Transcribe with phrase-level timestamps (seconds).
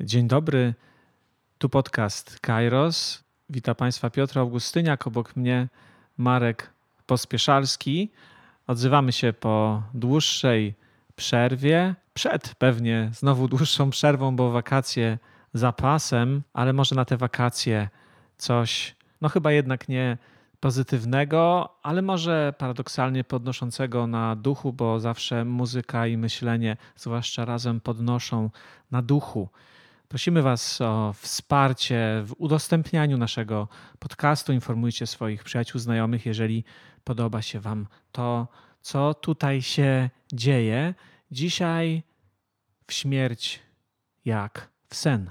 [0.00, 0.74] Dzień dobry,
[1.58, 3.24] tu podcast Kairos.
[3.50, 5.68] Witam Państwa Piotr Augustyniak, obok mnie
[6.18, 6.70] Marek
[7.06, 8.10] Pospieszalski.
[8.66, 10.74] Odzywamy się po dłuższej
[11.16, 15.18] przerwie, przed pewnie znowu dłuższą przerwą, bo wakacje
[15.54, 17.88] za pasem, ale może na te wakacje
[18.36, 20.18] coś, no chyba jednak nie
[20.60, 28.50] pozytywnego, ale może paradoksalnie podnoszącego na duchu, bo zawsze muzyka i myślenie, zwłaszcza razem, podnoszą
[28.90, 29.48] na duchu.
[30.08, 34.52] Prosimy Was o wsparcie w udostępnianiu naszego podcastu.
[34.52, 36.64] Informujcie swoich przyjaciół, znajomych, jeżeli
[37.04, 38.48] podoba się Wam to,
[38.80, 40.94] co tutaj się dzieje.
[41.30, 42.02] Dzisiaj
[42.86, 43.60] w śmierć
[44.24, 45.30] jak w sen.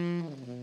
[0.00, 0.59] Mm-hmm.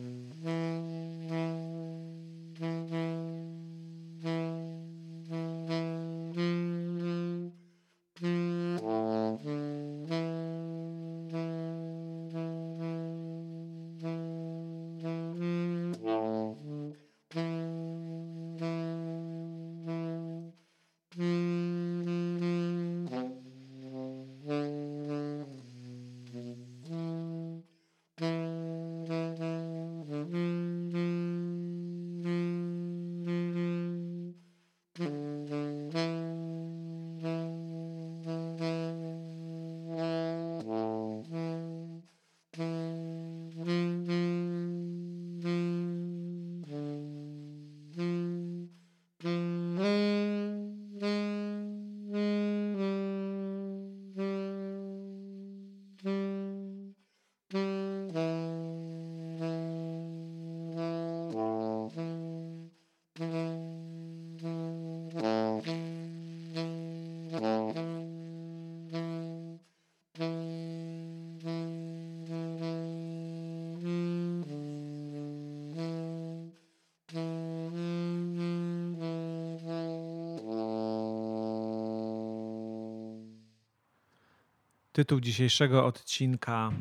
[84.98, 86.72] Tytuł dzisiejszego odcinka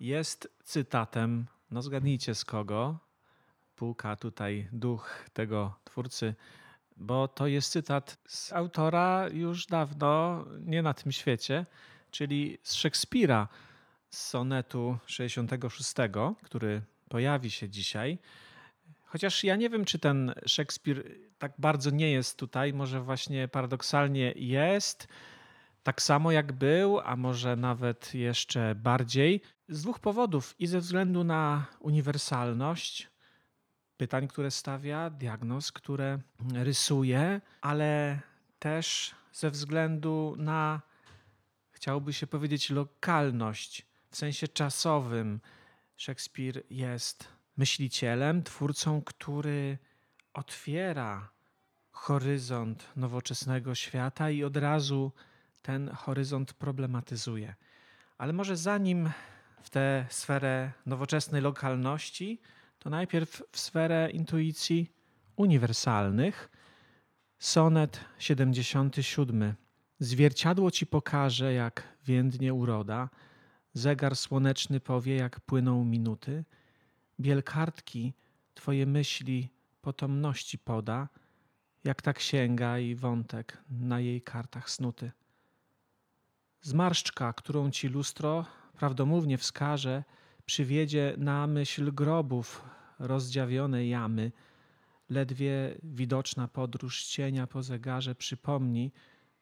[0.00, 2.98] jest cytatem, no zgadnijcie z kogo,
[3.76, 6.34] puka tutaj duch tego twórcy,
[6.96, 11.66] bo to jest cytat z autora już dawno nie na tym świecie,
[12.10, 13.48] czyli z Szekspira,
[14.10, 15.94] z sonetu 66,
[16.42, 18.18] który pojawi się dzisiaj.
[19.04, 24.32] Chociaż ja nie wiem, czy ten Szekspir tak bardzo nie jest tutaj, może właśnie paradoksalnie
[24.36, 25.08] jest
[25.84, 31.24] tak samo jak był, a może nawet jeszcze bardziej, z dwóch powodów i ze względu
[31.24, 33.08] na uniwersalność
[33.96, 36.18] pytań, które stawia, diagnoz, które
[36.54, 38.20] rysuje, ale
[38.58, 40.82] też ze względu na,
[41.70, 45.40] chciałoby się powiedzieć, lokalność w sensie czasowym.
[45.96, 49.78] Szekspir jest myślicielem, twórcą, który
[50.32, 51.28] otwiera
[51.90, 55.12] horyzont nowoczesnego świata i od razu
[55.64, 57.54] ten horyzont problematyzuje.
[58.18, 59.10] Ale może zanim
[59.62, 62.40] w tę sferę nowoczesnej lokalności,
[62.78, 64.90] to najpierw w sferę intuicji
[65.36, 66.50] uniwersalnych.
[67.38, 69.54] Sonet 77.
[69.98, 73.08] Zwierciadło ci pokaże, jak więdnie uroda,
[73.72, 76.44] zegar słoneczny powie, jak płyną minuty,
[77.20, 78.14] biel kartki
[78.54, 79.48] twoje myśli
[79.82, 81.08] potomności poda,
[81.84, 85.12] jak ta księga i wątek na jej kartach snuty.
[86.64, 88.44] Zmarszczka, którą ci lustro
[88.76, 90.04] prawdomównie wskaże,
[90.46, 92.64] przywiedzie na myśl grobów
[92.98, 94.32] rozdziawione jamy.
[95.10, 98.92] Ledwie widoczna podróż cienia po zegarze przypomni,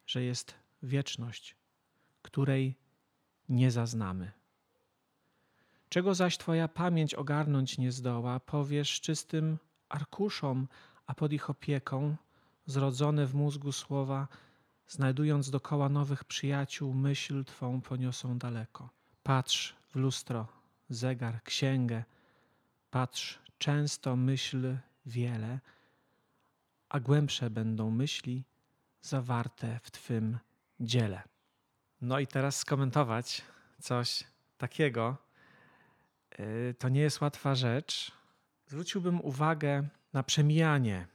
[0.07, 1.57] że jest wieczność,
[2.23, 2.75] której
[3.49, 4.33] nie zaznamy.
[5.89, 9.59] Czego zaś Twoja pamięć ogarnąć nie zdoła, powiesz czystym
[9.89, 10.69] arkuszom,
[11.07, 12.17] a pod ich opieką
[12.67, 14.29] zrodzone w mózgu słowa
[14.89, 18.89] znajdując dokoła nowych przyjaciół, myśl twą poniosą daleko.
[19.23, 20.49] Patrz w lustro,
[20.89, 22.05] zegar, księgę,
[22.91, 24.77] patrz często myśl
[25.07, 25.61] wiele,
[26.89, 28.45] a głębsze będą myśli
[29.03, 30.39] zawarte w twym
[30.81, 31.23] dziele.
[32.01, 33.43] No i teraz skomentować
[33.81, 34.25] coś
[34.59, 35.17] takiego.
[36.41, 38.13] Y, to nie jest łatwa rzecz.
[38.67, 41.07] Zwróciłbym uwagę na przemijanie.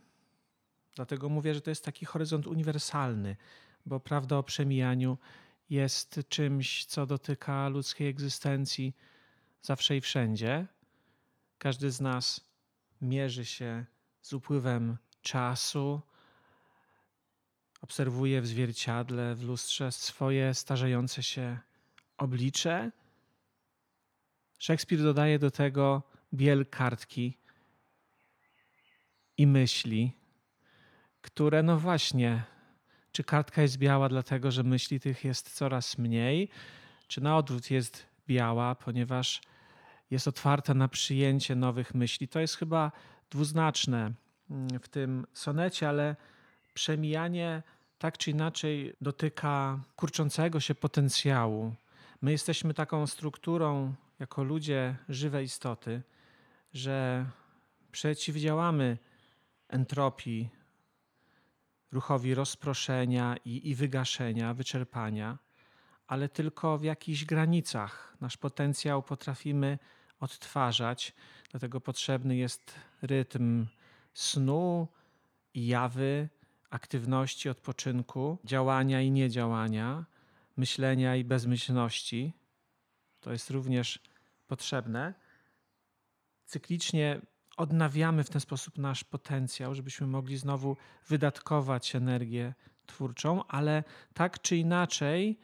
[0.98, 3.36] Dlatego mówię, że to jest taki horyzont uniwersalny,
[3.86, 5.18] bo prawda o przemijaniu
[5.70, 8.96] jest czymś, co dotyka ludzkiej egzystencji
[9.62, 10.68] zawsze i wszędzie.
[11.58, 12.42] Każdy z nas
[13.02, 13.86] mierzy się
[14.22, 16.02] z upływem czasu,
[17.82, 21.60] obserwuje w zwierciadle, w lustrze swoje starzejące się
[22.18, 22.92] oblicze.
[24.60, 26.04] Szekspir dodaje do tego
[26.34, 27.38] biel kartki
[29.38, 30.14] i myśli,
[31.28, 32.44] które, no właśnie,
[33.12, 36.50] czy kartka jest biała dlatego, że myśli tych jest coraz mniej,
[37.08, 39.42] czy na odwrót jest biała, ponieważ
[40.12, 42.28] jest otwarta na przyjęcie nowych myśli.
[42.28, 42.92] To jest chyba
[43.30, 44.12] dwuznaczne
[44.52, 46.16] mm, w tym sonecie, ale
[46.74, 47.64] przemijanie
[48.00, 51.74] tak czy inaczej dotyka kurczącego się potencjału.
[52.22, 56.02] My jesteśmy taką strukturą, jako ludzie, żywe istoty,
[56.74, 57.26] że
[57.92, 58.98] przeciwdziałamy
[59.70, 60.57] entropii,
[61.92, 65.38] ruchowi rozproszenia i, i wygaszenia, wyczerpania,
[66.08, 68.18] ale tylko w jakichś granicach.
[68.22, 69.80] Nasz potencjał potrafimy
[70.20, 71.14] odtwarzać,
[71.52, 73.66] dlatego potrzebny jest rytm
[74.14, 74.88] snu
[75.54, 76.30] i jawy,
[76.70, 80.06] aktywności, odpoczynku, działania i niedziałania,
[80.58, 82.34] myślenia i bezmyślności.
[83.20, 84.00] To jest również
[84.48, 85.14] potrzebne.
[86.46, 87.22] Cyklicznie
[87.58, 90.78] odnawiamy w ten sposób nasz potencjał, żebyśmy mogli znowu
[91.08, 92.54] wydatkować energię
[92.86, 93.84] twórczą, ale
[94.14, 95.40] tak czy inaczej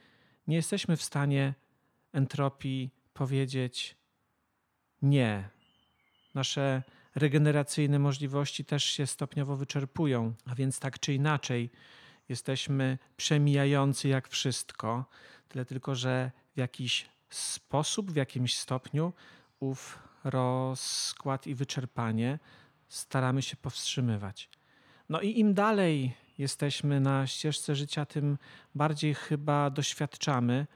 [0.48, 1.54] nie jesteśmy w stanie
[2.14, 3.98] entropii powiedzieć
[5.02, 5.50] nie.
[6.34, 6.84] Nasze
[7.16, 11.70] regeneracyjne możliwości też się stopniowo wyczerpują, a więc tak czy inaczej
[12.30, 15.06] jesteśmy przemijający jak wszystko,
[15.48, 19.14] tyle tylko, że w jakiś sposób, w jakimś stopniu
[19.60, 22.40] ów rozkład i wyczerpanie
[22.88, 24.50] staramy się powstrzymywać.
[25.10, 28.38] No i im dalej jesteśmy na ścieżce życia, tym
[28.76, 30.68] bardziej chyba doświadczamy,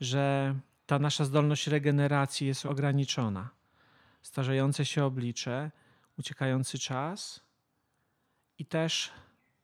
[0.00, 0.54] że
[0.86, 3.48] ta nasza zdolność regeneracji jest ograniczona.
[4.22, 5.70] Starzejące się oblicze,
[6.18, 7.40] uciekający czas
[8.58, 9.12] i też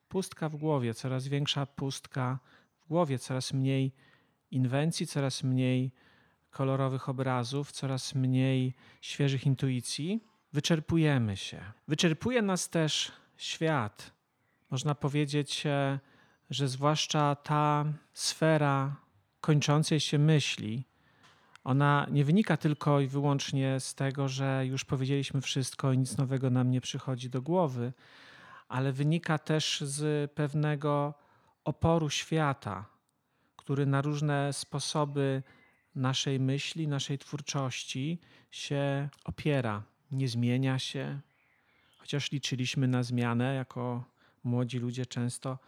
[0.09, 2.39] pustka w głowie, coraz większa pustka
[2.81, 3.93] w głowie, coraz mniej
[4.51, 5.93] inwencji, coraz mniej
[6.55, 11.61] kolorowych obrazów, coraz mniej świeżych intuicji, wyczerpujemy się.
[11.89, 14.13] Wyczerpuje nas też świat.
[14.71, 15.99] Można powiedzieć, e,
[16.51, 18.97] że zwłaszcza ta sfera
[19.41, 20.85] kończącej się myśli,
[21.65, 26.51] ona nie wynika tylko i wyłącznie z tego, że już powiedzieliśmy wszystko i nic nowego
[26.51, 27.93] nam nie przychodzi do głowy,
[28.69, 31.15] ale wynika też z pewnego
[31.65, 32.85] oporu świata,
[33.57, 35.43] który na różne sposoby
[35.95, 38.19] naszej myśli, naszej twórczości
[38.51, 41.21] się opiera, nie zmienia się.
[41.99, 44.05] Chociaż liczyliśmy na zmianę, jako
[44.45, 45.59] młodzi ludzie często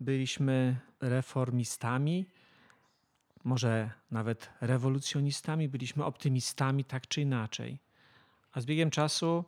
[0.00, 2.26] byliśmy reformistami,
[3.44, 7.78] może nawet rewolucjonistami, byliśmy optymistami, tak czy inaczej.
[8.52, 9.44] A z biegiem czasu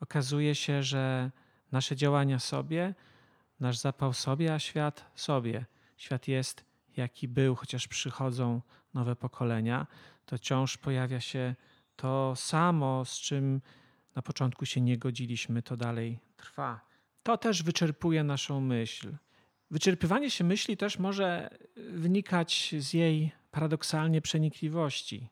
[0.00, 1.30] okazuje się, że
[1.72, 2.94] nasze działania sobie,
[3.60, 5.66] nasz zapał sobie, a świat sobie.
[5.96, 6.69] Świat jest
[7.00, 8.62] jaki był, chociaż przychodzą
[8.94, 9.86] nowe pokolenia,
[10.26, 11.54] to wciąż pojawia się
[11.96, 13.60] to samo, z czym
[14.16, 16.80] na początku się nie godziliśmy, to dalej trwa.
[17.22, 19.16] To też wyczerpuje naszą myśl.
[19.70, 25.28] Wyczerpywanie się myśli też może wynikać z jej paradoksalnie przenikliwości.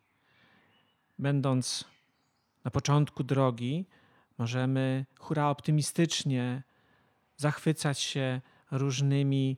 [1.19, 1.85] Będąc
[2.65, 3.87] na początku drogi,
[4.39, 6.63] możemy hura optymistycznie
[7.37, 9.57] zachwycać się różnymi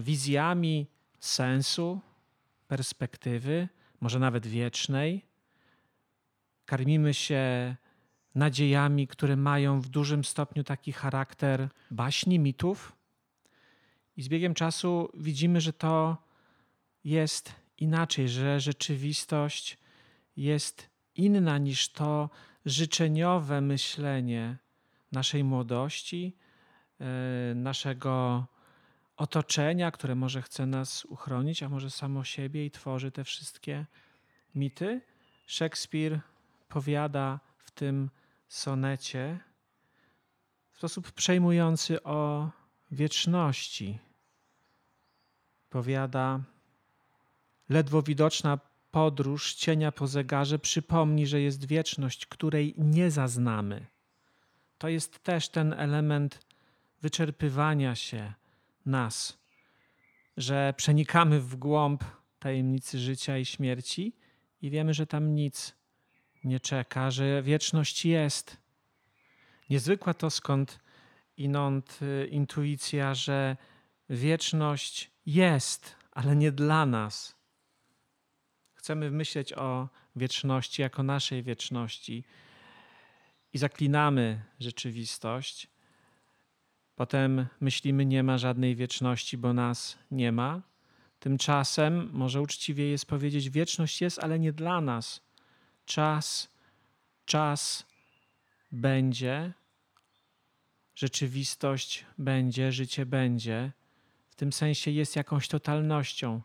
[0.00, 0.86] wizjami
[1.20, 2.00] sensu,
[2.68, 3.68] perspektywy,
[4.00, 5.24] może nawet wiecznej.
[6.66, 7.76] Karmimy się
[8.34, 12.96] nadziejami, które mają w dużym stopniu taki charakter baśni, mitów.
[14.16, 16.16] I z biegiem czasu widzimy, że to
[17.04, 19.78] jest inaczej, że rzeczywistość
[20.36, 22.30] jest inna niż to
[22.66, 24.56] życzeniowe myślenie
[25.12, 26.36] naszej młodości,
[27.00, 28.46] e, naszego
[29.16, 33.86] otoczenia, które może chce nas uchronić, a może samo siebie i tworzy te wszystkie
[34.54, 35.00] mity.
[35.46, 36.20] Szekspir
[36.68, 38.10] powiada w tym
[38.48, 39.38] sonecie
[40.72, 42.50] w sposób przejmujący o
[42.90, 43.98] wieczności,
[45.74, 46.40] Powiada,
[47.68, 48.58] ledwo widoczna
[48.90, 53.86] podróż cienia po zegarze przypomni, że jest wieczność, której nie zaznamy.
[54.78, 56.46] To jest też ten element
[57.02, 58.32] wyczerpywania się
[58.86, 59.38] nas,
[60.36, 62.04] że przenikamy w głąb
[62.38, 64.16] tajemnicy życia i śmierci
[64.62, 65.74] i wiemy, że tam nic
[66.44, 68.56] nie czeka, że wieczność jest.
[69.70, 70.80] Niezwykła to skąd
[71.36, 73.56] inąd y, intuicja, że
[74.08, 77.36] wieczność jest, ale nie dla nas.
[78.74, 82.24] Chcemy myśleć o wieczności jako naszej wieczności
[83.52, 85.73] i zaklinamy rzeczywistość.
[86.96, 90.62] Potem myślimy, nie ma żadnej wieczności, bo nas nie ma.
[91.20, 95.20] Tymczasem, może uczciwie jest powiedzieć, wieczność jest, ale nie dla nas.
[95.86, 96.48] Czas,
[97.24, 97.86] czas
[98.72, 99.52] będzie,
[100.94, 103.72] rzeczywistość będzie, życie będzie.
[104.30, 106.42] W tym sensie jest jakąś totalnością.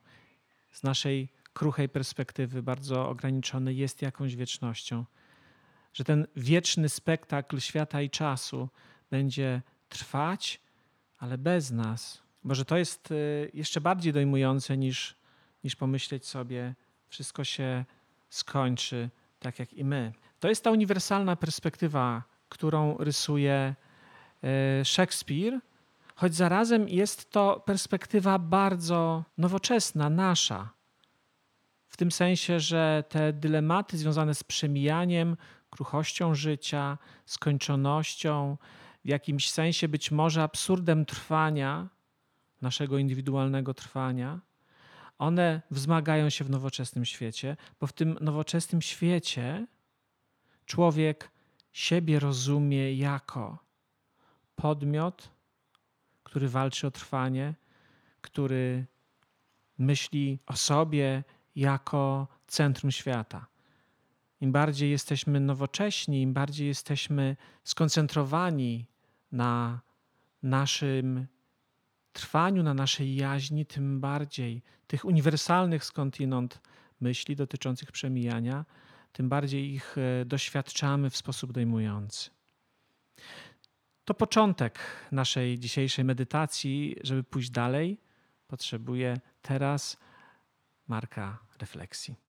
[0.72, 5.06] Z naszej kruchej perspektywy, bardzo ograniczonej, jest jakąś wiecznością.
[5.94, 8.70] Że ten wieczny spektakl świata i czasu
[9.10, 10.62] będzie trwać,
[11.18, 12.22] ale bez nas.
[12.44, 15.16] Może to jest y, jeszcze bardziej dojmujące niż,
[15.64, 16.76] niż pomyśleć sobie,
[17.08, 17.86] wszystko się
[18.30, 20.14] skończy tak jak i my.
[20.40, 23.76] To jest ta uniwersalna perspektywa, którą rysuje
[24.82, 25.60] y, Szekspir,
[26.16, 30.70] choć zarazem jest to perspektywa bardzo nowoczesna, nasza.
[31.88, 35.38] W tym sensie, że te dylematy związane z przemijaniem,
[35.70, 38.58] kruchością życia, skończonością,
[39.06, 41.90] w jakimś sensie być może absurdem trwania,
[42.62, 44.40] naszego indywidualnego trwania,
[45.18, 49.68] one wzmagają się w nowoczesnym świecie, bo w tym nowoczesnym świecie
[50.66, 51.32] człowiek
[51.72, 53.58] siebie rozumie jako
[54.56, 55.30] podmiot,
[56.24, 57.54] który walczy o trwanie,
[58.22, 58.86] który
[59.78, 61.24] myśli o sobie
[61.56, 63.46] jako centrum świata.
[64.42, 68.86] Im bardziej jesteśmy nowocześni, im bardziej jesteśmy skoncentrowani
[69.32, 69.82] na
[70.44, 71.28] naszym
[72.14, 76.62] trwaniu, na naszej jaźni, tym bardziej tych uniwersalnych skądinąd
[77.02, 78.66] myśli dotyczących przemijania,
[79.12, 82.30] tym bardziej ich e, doświadczamy w sposób dojmujący.
[84.06, 84.80] To początek
[85.12, 86.96] naszej dzisiejszej medytacji.
[87.04, 87.98] Żeby pójść dalej,
[88.48, 89.98] potrzebuję teraz
[90.88, 92.29] marka refleksji.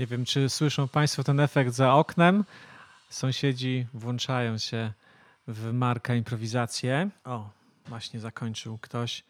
[0.00, 2.44] Nie wiem, czy słyszą Państwo ten efekt za oknem.
[3.10, 4.92] Sąsiedzi włączają się
[5.48, 7.10] w marka improwizację.
[7.24, 7.50] O,
[7.86, 9.24] właśnie zakończył ktoś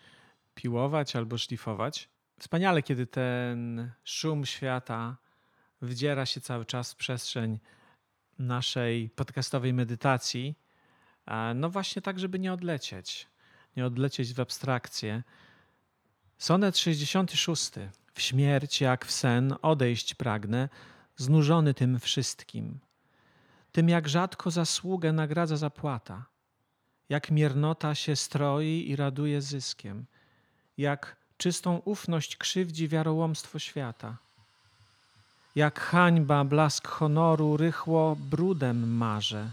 [0.54, 2.08] piłować albo szlifować.
[2.38, 5.16] Wspaniale, kiedy ten szum świata
[5.82, 7.58] wdziera się cały czas w przestrzeń
[8.38, 10.54] naszej podcastowej medytacji.
[11.54, 13.26] No właśnie tak, żeby nie odlecieć,
[13.76, 15.22] nie odlecieć w abstrakcję.
[16.38, 17.70] Sonet 66.
[18.20, 20.68] W śmierć jak w sen odejść pragnę,
[21.16, 22.78] znużony tym wszystkim.
[23.72, 26.24] Tym jak rzadko zasługę nagradza zapłata,
[27.08, 30.04] jak miernota się stroi i raduje zyskiem,
[30.78, 34.16] jak czystą ufność krzywdzi wiarołomstwo świata,
[35.54, 39.50] jak hańba blask honoru rychło brudem marze,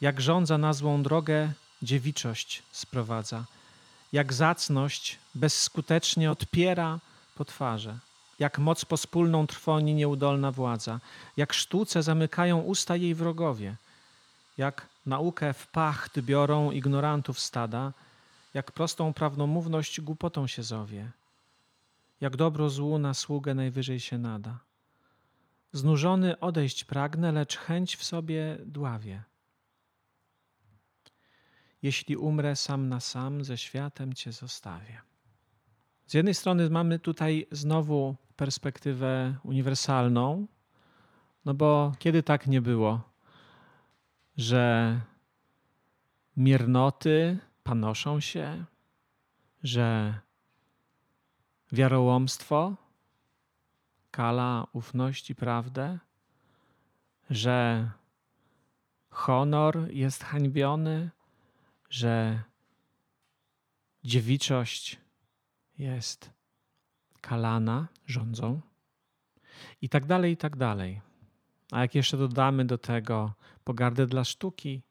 [0.00, 1.52] jak rządza na złą drogę
[1.82, 3.44] dziewiczość sprowadza,
[4.14, 6.98] jak zacność bezskutecznie odpiera
[7.34, 7.98] po twarze,
[8.38, 11.00] jak moc pospólną trwoni nieudolna władza,
[11.36, 13.76] jak sztuce zamykają usta jej wrogowie,
[14.58, 17.92] jak naukę w pacht biorą ignorantów stada,
[18.54, 21.10] jak prostą prawnomówność głupotą się zowie,
[22.20, 24.58] jak dobro złu na sługę najwyżej się nada.
[25.72, 29.22] Znużony odejść pragnę, lecz chęć w sobie dławie.
[31.84, 35.00] Jeśli umrę sam na sam, ze światem Cię zostawię.
[36.06, 40.46] Z jednej strony mamy tutaj znowu perspektywę uniwersalną,
[41.44, 43.00] no bo kiedy tak nie było,
[44.36, 45.00] że
[46.36, 48.64] miernoty panoszą się,
[49.62, 50.14] że
[51.72, 52.76] wiarołomstwo
[54.10, 55.98] kala ufność i prawdę,
[57.30, 57.90] że
[59.10, 61.10] honor jest hańbiony,
[61.94, 62.42] że
[64.04, 64.98] dziewiczość
[65.78, 66.30] jest
[67.20, 68.60] kalana rządzą
[69.82, 71.00] i tak dalej, i tak dalej.
[71.72, 73.32] A jak jeszcze dodamy do tego
[73.64, 74.82] pogardę dla sztuki,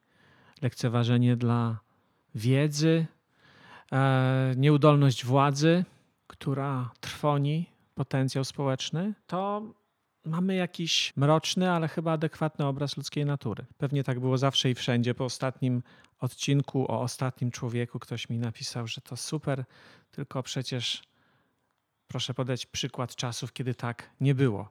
[0.61, 1.79] lekceważenie dla
[2.35, 3.05] wiedzy,
[3.91, 5.85] e, nieudolność władzy,
[6.27, 9.61] która trwoni potencjał społeczny, to
[10.25, 13.65] mamy jakiś mroczny, ale chyba adekwatny obraz ludzkiej natury.
[13.77, 15.15] Pewnie tak było zawsze i wszędzie.
[15.15, 15.83] Po ostatnim
[16.23, 19.65] odcinku o ostatnim człowieku ktoś mi napisał, że to super,
[20.11, 21.03] tylko przecież
[22.07, 24.69] proszę podać przykład czasów, kiedy tak nie było.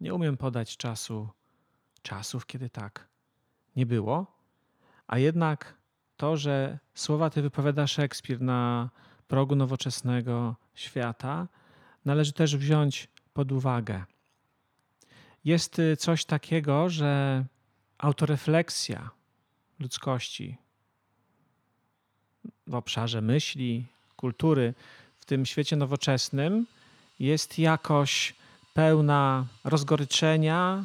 [0.00, 1.28] Nie umiem podać czasu,
[2.02, 3.08] czasów, kiedy tak
[3.76, 4.26] nie było,
[5.06, 5.74] a jednak
[6.16, 8.90] to, że słowa te wypowiada Szekspir na
[9.28, 11.48] progu nowoczesnego świata,
[12.04, 14.04] należy też wziąć pod uwagę.
[15.44, 17.44] Jest y, coś takiego, że
[17.98, 19.10] autorefleksja
[19.80, 20.56] ludzkości
[22.66, 24.74] w obszarze myśli, kultury,
[25.20, 26.66] w tym świecie nowoczesnym
[27.20, 28.34] jest jakoś
[28.74, 30.84] pełna rozgoryczenia,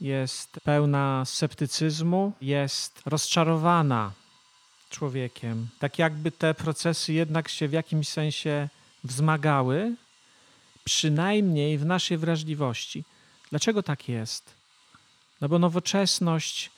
[0.00, 4.12] jest pełna sceptycyzmu, jest rozczarowana
[4.90, 5.68] człowiekiem.
[5.78, 8.68] Tak jakby te procesy jednak się w jakimś sensie
[9.04, 9.96] wzmagały,
[10.84, 13.04] przynajmniej w naszej wrażliwości.
[13.50, 14.54] Dlaczego tak jest?
[15.40, 16.70] No bo nowoczesność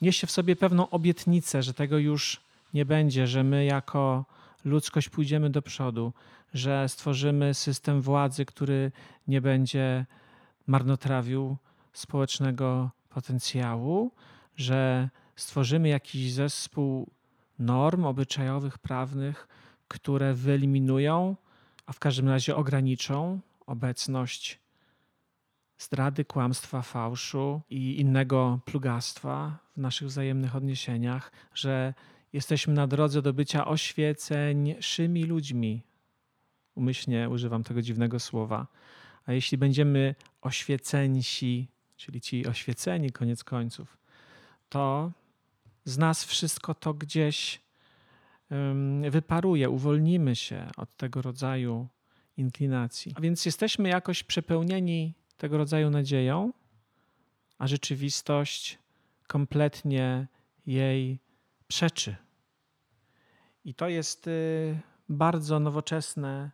[0.00, 2.40] niesie w sobie pewną obietnicę, że tego już
[2.74, 4.24] nie będzie, że my jako
[4.64, 6.12] ludzkość pójdziemy do przodu,
[6.54, 8.92] że stworzymy system władzy, który
[9.28, 10.06] nie będzie
[10.66, 11.56] marnotrawił
[11.92, 14.10] społecznego potencjału,
[14.56, 17.10] że stworzymy jakiś zespół
[17.58, 19.48] norm obyczajowych, prawnych,
[19.88, 21.36] które wyeliminują,
[21.86, 24.58] a w każdym razie ograniczą obecność
[25.78, 31.94] zdrady, kłamstwa, fałszu i innego plugastwa w naszych wzajemnych odniesieniach, że
[32.32, 35.82] jesteśmy na drodze do bycia oświeceńszymi ludźmi.
[36.74, 38.66] Umyślnie używam tego dziwnego słowa.
[39.26, 43.98] A jeśli będziemy oświeceńsi, czyli ci oświeceni koniec końców,
[44.68, 45.12] to
[45.84, 47.60] z nas wszystko to gdzieś
[49.10, 51.88] wyparuje, uwolnimy się od tego rodzaju
[52.36, 53.12] inklinacji.
[53.14, 56.52] A więc jesteśmy jakoś przepełnieni tego rodzaju nadzieją,
[57.58, 58.78] a rzeczywistość
[59.26, 60.26] kompletnie
[60.66, 61.18] jej
[61.68, 62.16] przeczy.
[63.64, 66.50] I to jest y, bardzo nowoczesne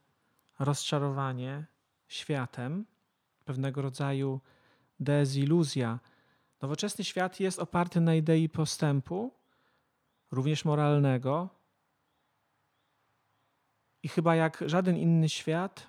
[0.59, 1.67] rozczarowanie
[2.09, 2.87] światem,
[3.45, 4.41] pewnego rodzaju
[5.01, 6.01] deziluzja.
[6.63, 9.35] Nowoczesny świat jest oparty na idei postępu,
[10.31, 11.49] również moralnego.
[14.03, 15.87] I chyba jak żaden inny świat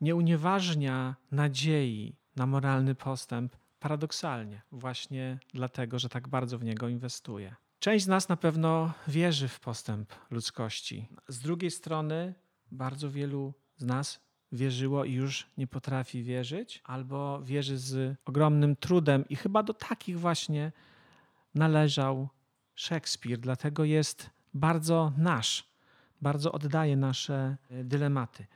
[0.00, 7.56] nie unieważnia nadziei na moralny postęp, paradoksalnie, właśnie dlatego, że tak bardzo w niego inwestuje.
[7.78, 11.08] Część z nas na pewno wierzy w postęp ludzkości.
[11.28, 12.34] Z drugiej strony,
[12.70, 14.20] bardzo wielu z nas
[14.52, 19.24] wierzyło i już nie potrafi wierzyć, albo wierzy z ogromnym trudem.
[19.28, 20.72] I chyba do takich właśnie
[21.54, 22.28] należał
[22.74, 25.68] Szekspir, dlatego jest bardzo nasz,
[26.20, 28.46] bardzo oddaje nasze dylematy.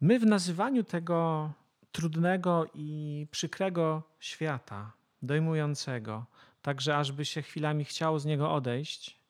[0.00, 1.50] My w nazywaniu tego
[1.96, 6.26] trudnego i przykrego świata, dojmującego,
[6.62, 9.20] także ażby się chwilami chciało z niego odejść,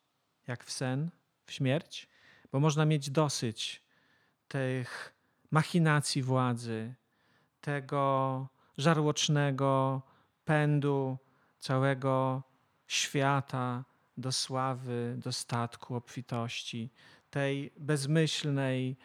[0.47, 1.11] jak w sen,
[1.45, 2.09] w śmierć,
[2.53, 3.83] bo można mieć dosyć
[4.49, 5.15] tych
[5.51, 6.95] machinacji władzy,
[7.61, 8.49] tego
[8.79, 10.03] żarłocznego
[10.45, 11.19] pędu
[11.61, 12.43] całego
[12.87, 13.85] świata
[14.17, 16.91] do sławy, do statku, obfitości,
[17.31, 18.97] tej bezmyślnej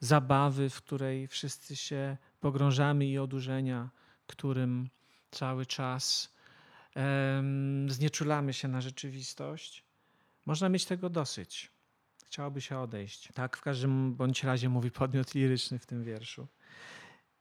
[0.00, 3.90] zabawy, w której wszyscy się pogrążamy i odurzenia,
[4.26, 4.90] którym
[5.30, 6.34] cały czas
[6.96, 9.84] um, znieczulamy się na rzeczywistość.
[10.46, 11.70] Można mieć tego dosyć.
[12.26, 13.28] Chciałoby się odejść.
[13.34, 16.46] Tak w każdym bądź razie mówi podmiot liryczny w tym wierszu.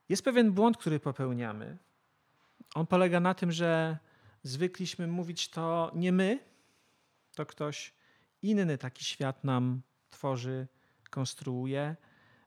[0.10, 1.78] Jest pewien błąd, który popełniamy.
[2.76, 3.98] On polega na tym, że
[4.44, 6.40] zwykliśmy mówić to nie my,
[7.36, 7.94] to ktoś
[8.42, 10.68] inny taki świat nam tworzy,
[11.10, 11.96] konstruuje.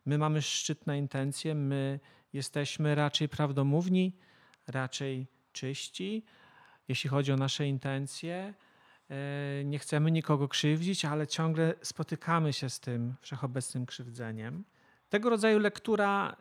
[0.07, 2.01] My mamy szczytne intencje, my
[2.33, 4.13] jesteśmy raczej prawdomówni,
[4.67, 6.25] raczej czyści,
[6.89, 8.55] jeśli chodzi o nasze intencje.
[9.11, 14.65] E, nie chcemy nikogo krzywdzić, ale ciągle spotykamy się z tym wszechobecnym krzywdzeniem.
[15.09, 16.37] Tego rodzaju lektura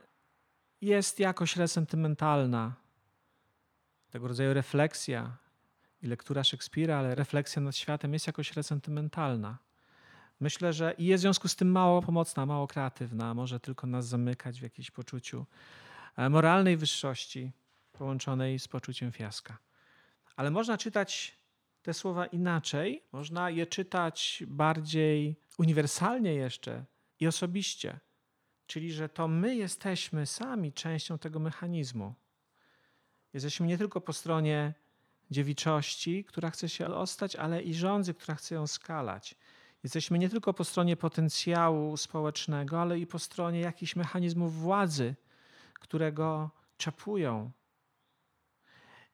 [0.82, 2.76] jest jakoś resentymentalna.
[4.10, 5.38] Tego rodzaju refleksja
[6.02, 9.58] i lektura Szekspira, ale refleksja nad światem jest jakoś resentymentalna.
[10.42, 14.08] Myślę, że i jest w związku z tym mało pomocna, mało kreatywna, może tylko nas
[14.08, 15.46] zamykać w jakimś poczuciu
[16.18, 17.52] e, moralnej wyższości
[17.92, 19.58] połączonej z poczuciem fiaska.
[20.36, 21.38] Ale można czytać
[21.82, 26.86] te słowa inaczej, można je czytać bardziej uniwersalnie jeszcze
[27.20, 28.00] i osobiście.
[28.68, 32.14] Czyli, że to my jesteśmy sami częścią tego mechanizmu.
[33.34, 34.74] Jesteśmy nie tylko po stronie
[35.32, 39.36] dziewiczości, która chce się ostać, ale i rządzy, która chce ją skalać.
[39.84, 45.16] Jesteśmy nie tylko po stronie potencjału społecznego, ale i po stronie jakichś mechanizmów władzy,
[45.74, 47.52] które go czapują.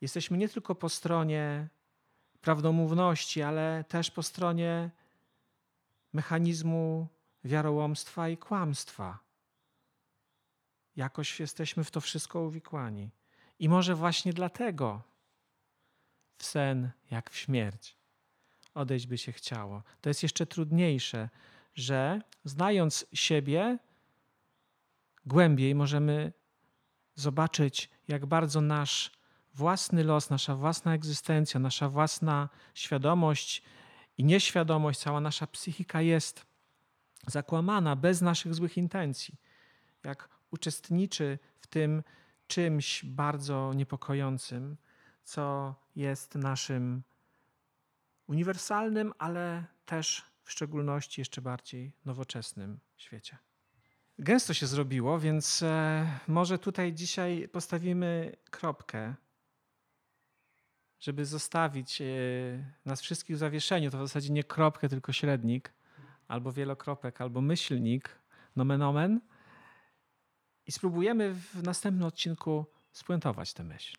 [0.01, 1.67] Jesteśmy nie tylko po stronie
[2.41, 4.91] prawdomówności, ale też po stronie
[6.13, 7.07] mechanizmu
[7.43, 9.19] wiarołomstwa i kłamstwa.
[10.95, 13.09] Jakoś jesteśmy w to wszystko uwikłani.
[13.59, 15.01] I może właśnie dlatego
[16.37, 17.96] w sen jak w śmierć
[18.77, 19.83] odejść by się chciało.
[20.01, 21.29] To jest jeszcze trudniejsze,
[21.75, 23.77] że znając siebie
[25.25, 26.33] głębiej, możemy
[27.15, 29.11] zobaczyć, jak bardzo nasz
[29.53, 33.63] własny los, nasza własna egzystencja, nasza własna świadomość
[34.17, 36.45] i nieświadomość, cała nasza psychika jest
[37.27, 39.35] zakłamana bez naszych złych intencji.
[40.03, 42.03] Jak uczestniczy w tym
[42.47, 44.77] czymś bardzo niepokojącym,
[45.23, 47.03] co jest naszym
[48.27, 53.37] uniwersalnym, ale też w szczególności jeszcze bardziej nowoczesnym świecie.
[54.19, 59.15] Gęsto się zrobiło, więc e, może tutaj dzisiaj postawimy kropkę,
[60.99, 62.05] żeby zostawić e,
[62.85, 63.91] nas wszystkich w zawieszeniu.
[63.91, 65.73] To w zasadzie nie kropkę, tylko średnik,
[66.27, 68.19] albo wielokropek, albo myślnik,
[68.55, 69.21] nomen omen.
[70.65, 73.97] I spróbujemy w następnym odcinku spuentować tę myśl.